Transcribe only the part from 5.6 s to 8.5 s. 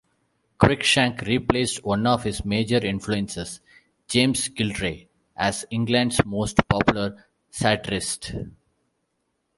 England's most popular satirist.